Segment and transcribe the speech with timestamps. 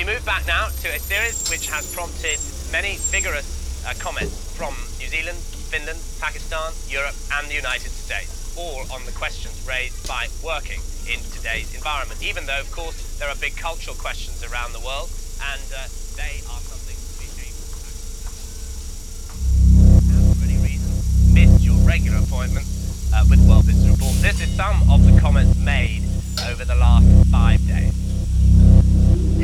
[0.00, 2.40] we move back now to a series which has prompted
[2.72, 5.36] many vigorous uh, comments from New Zealand,
[5.68, 11.20] Finland, Pakistan, Europe, and the United States, all on the questions raised by working in
[11.36, 12.16] today's environment.
[12.24, 15.12] Even though, of course, there are big cultural questions around the world,
[15.52, 15.84] and uh,
[16.16, 17.76] they are something to be ashamed of.
[20.32, 20.88] for any reason,
[21.36, 22.64] missed your regular appointment
[23.12, 24.16] uh, with World Business Report.
[24.24, 26.08] This is some of the comments made
[26.48, 28.09] over the last five days.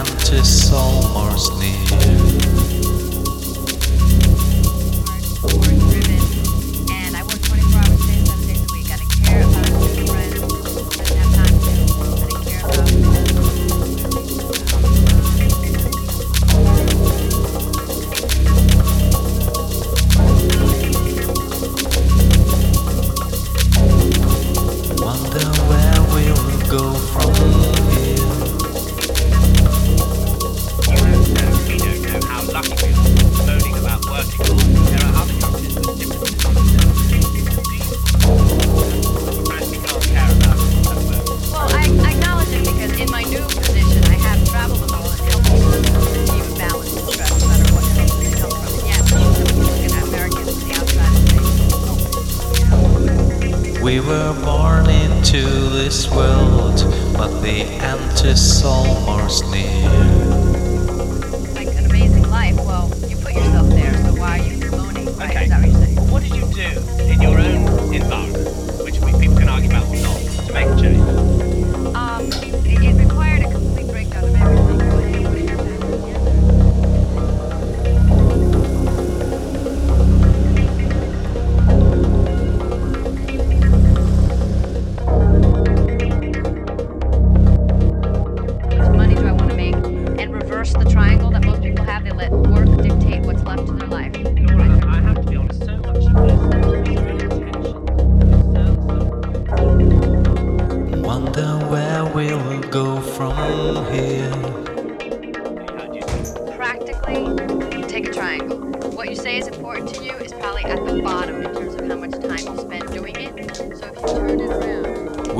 [0.00, 2.29] empty soul or sneer.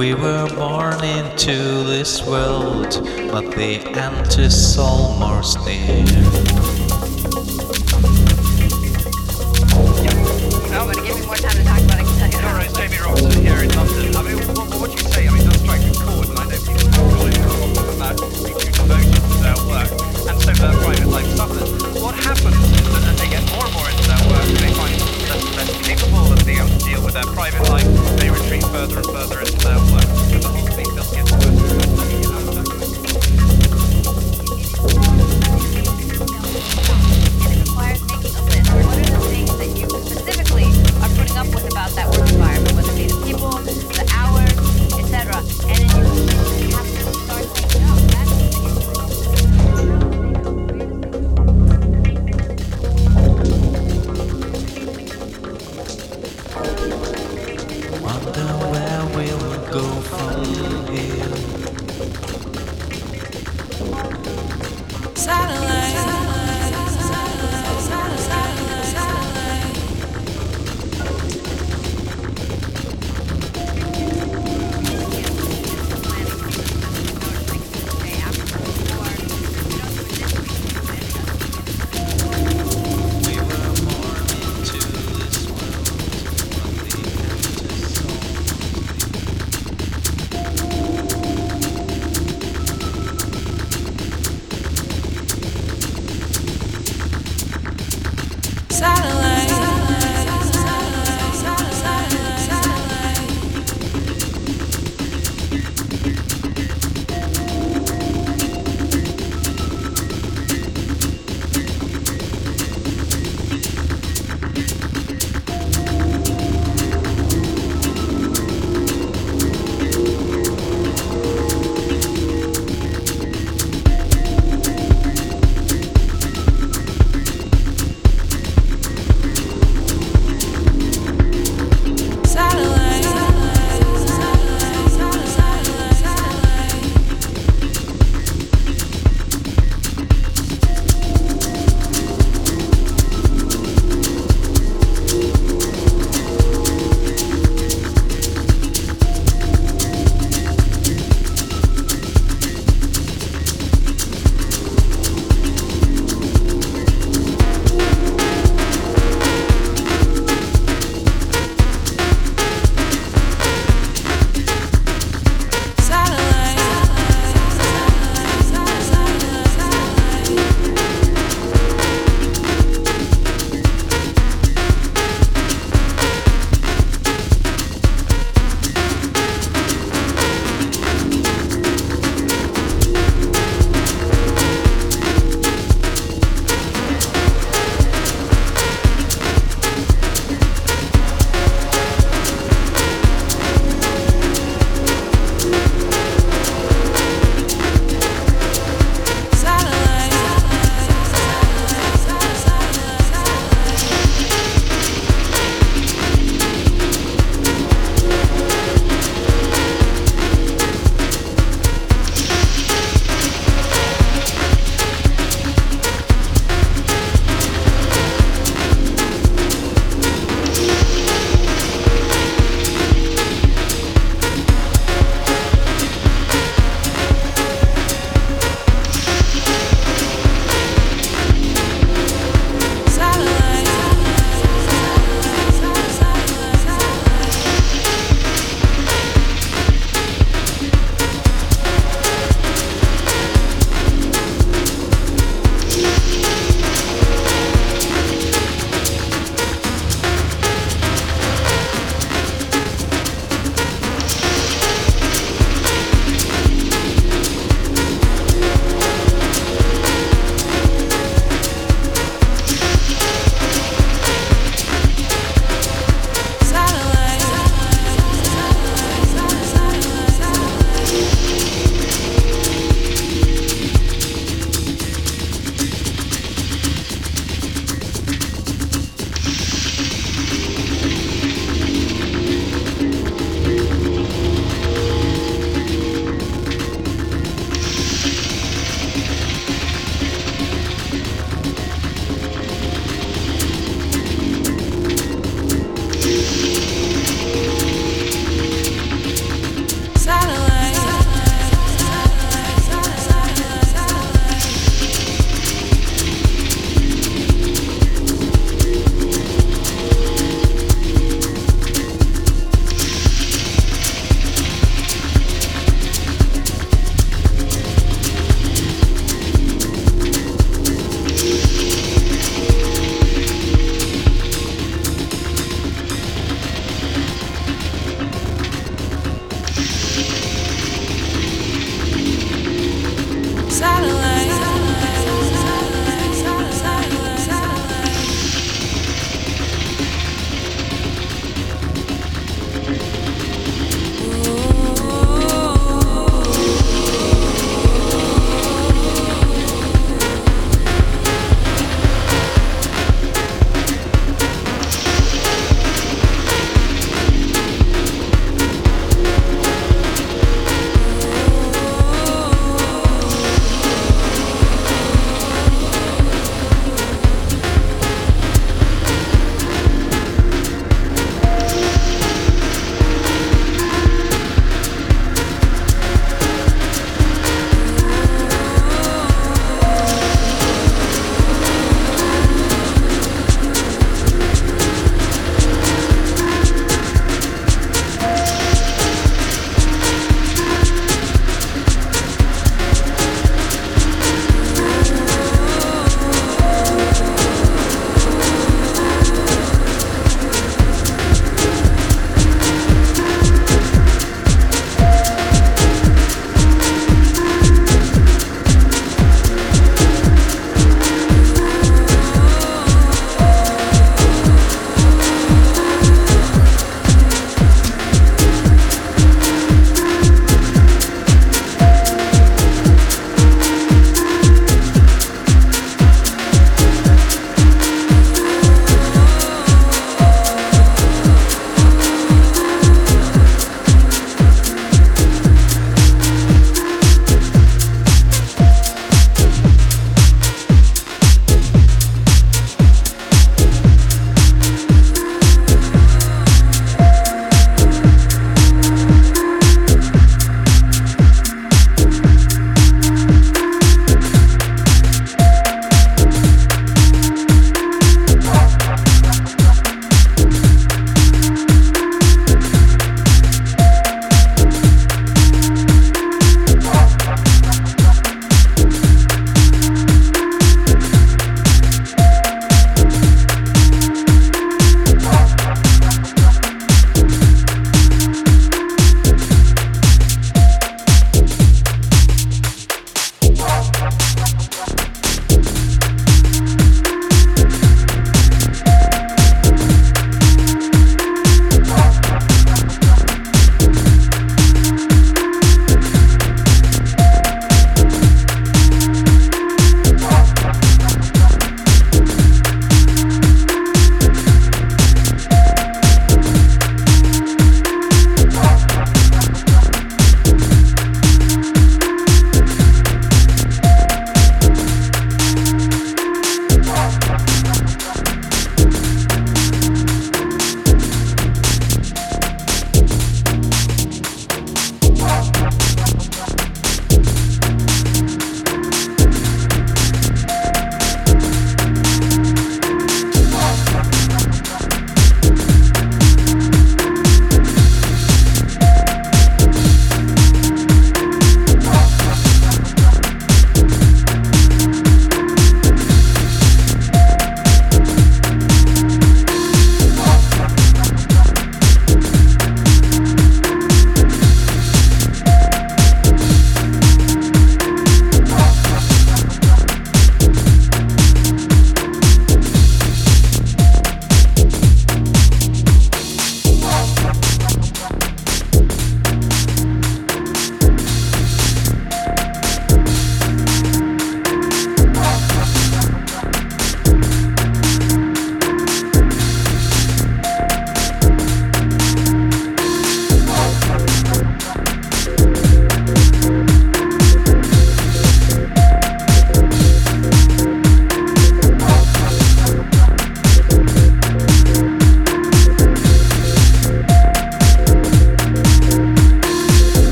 [0.00, 6.49] We were born into this world, but the end is almost near.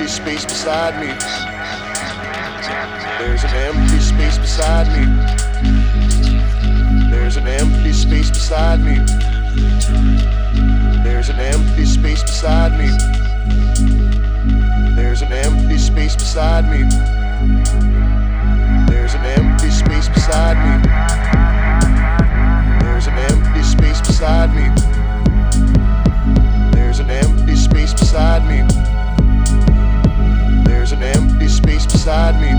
[0.00, 1.08] empty space beside me.
[3.18, 5.04] There's an empty space beside me.
[7.10, 8.96] There's an empty space beside me.
[11.04, 12.88] There's an empty space beside me.
[14.96, 16.88] There's an empty space beside me.
[18.88, 20.80] There's an empty space beside me.
[22.80, 24.70] There's an empty space beside me.
[26.72, 28.79] There's an empty space beside me.
[32.00, 32.58] beside me.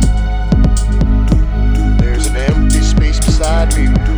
[1.98, 4.11] There's an empty space beside me.